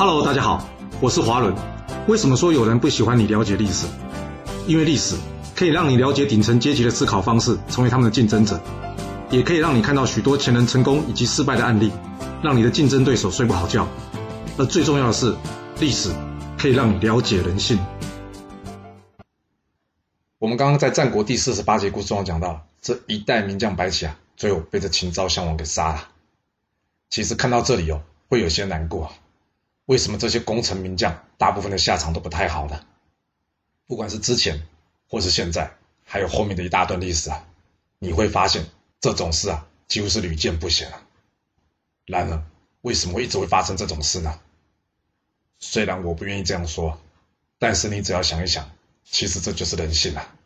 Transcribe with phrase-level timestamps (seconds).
[0.00, 0.66] Hello，大家好，
[0.98, 1.54] 我是华伦。
[2.08, 3.86] 为什么说有人不喜欢你了解历史？
[4.66, 5.14] 因为历史
[5.54, 8.58] 可以让你了解顶层阶级的思考方式，成为他们的竞争者，
[9.28, 11.92] 也可以让你看到许多前人成功以及失败的案例，
[12.42, 13.86] 让你的竞争对手睡不好觉。
[14.56, 15.36] 而最重要的是，
[15.80, 16.10] 历史
[16.56, 17.78] 可以让你了解人性。
[20.38, 26.08] 我们刚刚在战国第四十八节故事中讲到，这一代名将白起啊，最后被这秦昭襄王给杀了。
[27.10, 29.12] 其实看到这里哦，会有些难过。
[29.90, 32.86] 为什么这些功臣名将大部分的下场都不太好呢？
[33.88, 34.64] 不管是之前
[35.08, 35.72] 或是现在，
[36.04, 37.44] 还有后面的一大段历史啊，
[37.98, 38.64] 你会发现
[39.00, 41.02] 这种事啊，几乎是屡见不鲜啊。
[42.06, 42.40] 然而，
[42.82, 44.38] 为什么会一直会发生这种事呢？
[45.58, 46.96] 虽然我不愿意这样说，
[47.58, 48.70] 但是你只要想一想，
[49.02, 50.36] 其实这就是人性啊。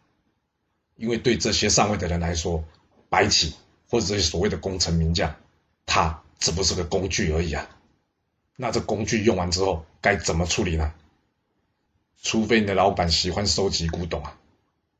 [0.96, 2.64] 因为对这些上位的人来说，
[3.10, 3.54] 白起
[3.90, 5.36] 或者这些所谓的功臣名将，
[5.84, 7.68] 他只不过是个工具而已啊。
[8.56, 10.94] 那这工具用完之后该怎么处理呢？
[12.22, 14.38] 除非你的老板喜欢收集古董啊，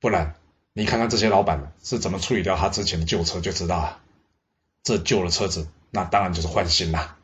[0.01, 0.35] 不然
[0.73, 4.01] 你看看这些老板是怎么处理掉他之前的旧车就知道了。
[4.83, 7.17] 这旧的车子，那当然就是换新啦。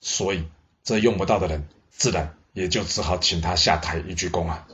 [0.00, 0.46] 所以
[0.82, 4.68] 这用不到的人，自然也就只好请他下台一鞠躬啊。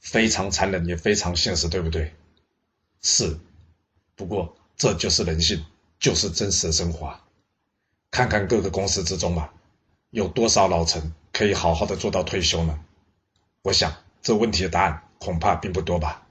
[0.00, 2.14] 非常残忍，也非常现实，对不对？
[3.02, 3.38] 是。
[4.16, 5.64] 不过这就是人性，
[6.00, 7.20] 就是真实的生活。
[8.10, 9.52] 看看各个公司之中吧。
[10.14, 12.78] 有多少老臣可以好好的做到退休呢？
[13.62, 16.24] 我想这问题的答案恐怕并不多吧。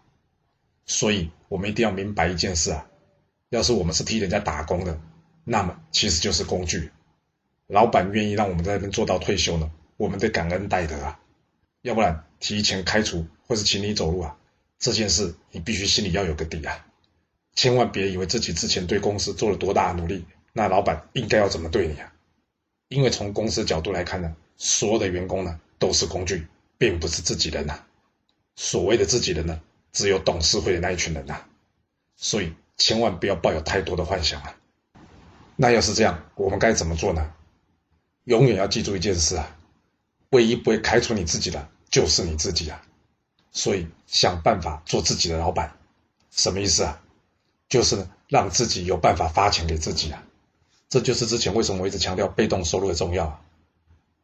[0.86, 2.88] 所以，我们一定要明白一件事啊：
[3.50, 5.02] 要是我们是替人家打工的，
[5.44, 6.94] 那么其实就是工具。
[7.68, 11.20] 老板愿意让我们在那边做到退休呢，我们得感恩戴德啊。
[11.82, 14.38] 要不然提前开除或是请你走路啊，
[14.80, 16.86] 这件事你必须心里要有个底啊。
[17.54, 22.14] 千万别以为自己之前对公司做了多大的努力，那老板应该要怎么对你啊？
[22.94, 27.84] 因为从公司角度来看呢，所有的员工呢都是工具，并不是自己人呐。
[28.56, 29.60] 所谓的自己人呢，
[29.92, 31.44] 只有董事会的那一群人呐。
[32.16, 34.56] 所以千万不要抱有太多的幻想啊。
[35.56, 37.34] 那要是这样，我们该怎么做呢？
[38.26, 39.58] 永远要记住一件事啊，
[40.30, 42.80] 唯一不会开除你自己的就是你自己啊。
[43.52, 45.76] 所以想办法做自己的老板，
[46.30, 47.02] 什么意思啊？
[47.68, 50.24] 就是让自己有办法发钱给自己啊。
[50.94, 53.42] 这就是之前为什么我一直强调被动收入的重要。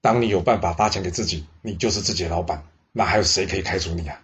[0.01, 4.21] 当你有办法发钱给自己，你就是自己的老板，那还有谁可以开除你啊？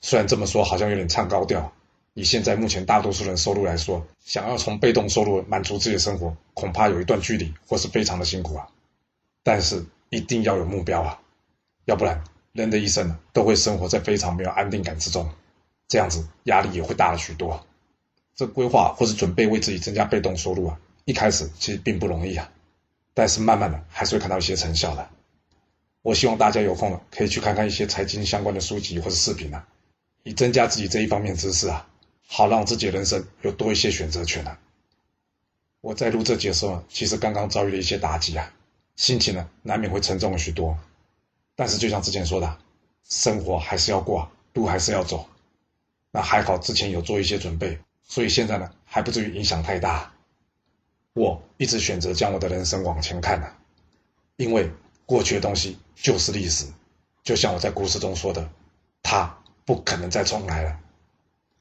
[0.00, 1.70] 虽然这么说好像有点唱高调，
[2.14, 8.66] 以现在目前大多数人收入来说，想要从被动收入满足自己的生活，恐怕有一段距离，或是非常的辛苦啊。
[9.42, 11.20] 但是一定要有目标啊，
[11.84, 15.28] 要不然人的一生都会生活在非常没有安定感之中，
[15.86, 17.62] 这样子压力也会大了许多。
[18.34, 20.80] 这规划或是准备为自己增加被动收入啊。
[21.04, 22.50] 一开始其实并不容易啊，
[23.14, 25.08] 但是慢慢的还是会看到一些成效的。
[26.02, 29.66] 我希望大家有空了可以去看看一些财经相关的书籍或者视频啊，
[30.22, 31.88] 以增加自己这一方面知识啊，
[32.26, 34.58] 好让自己的人生有多一些选择权啊。
[35.80, 38.52] 我在录这节的时候，其实刚刚遭遇了一些打击啊，
[38.96, 40.78] 心情呢难免会沉重了许多。
[41.54, 42.58] 但是就像之前说的，
[43.08, 45.28] 生活还是要过，路还是要走。
[46.10, 50.12] 那还好之前有做一些准备，所以现在呢还不至于影响太大。
[51.14, 53.46] 我一直选择将我的人生往前看呢，
[54.36, 54.70] 因为
[55.04, 56.66] 过去的东西就是历史，
[57.22, 58.48] 就像我在故事中说的，
[59.02, 60.78] 它不可能再重来了。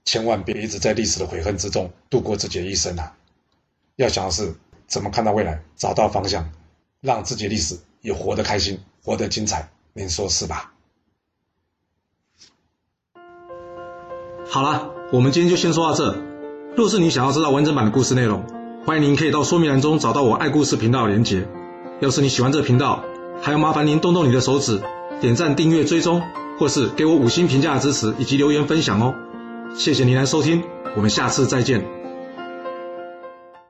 [0.06, 3.16] 千万别一直在历史的悔恨之中度过自己的一生啊！
[3.98, 4.56] 要想的是
[4.88, 6.52] 怎么看到未来，找到方向，
[7.02, 9.70] 让自己的历史也活得开心，活得精彩。
[9.94, 10.74] 您说是吧？
[14.48, 16.20] 好了，我们今天就先说到这。
[16.76, 18.44] 若是你想要知道完整版的故事内容，
[18.84, 21.48] 欢迎您可以到说明栏中找到我爱故事频道的连结。
[22.00, 23.04] 要是你喜欢这个频道，
[23.40, 24.82] 还要麻烦您动动你的手指，
[25.22, 26.24] 点赞、订阅、追踪，
[26.58, 29.14] 或是给我五星评价的支持以及留言分享哦。
[29.76, 30.64] 谢谢您来收听，
[30.96, 32.01] 我们下次再见。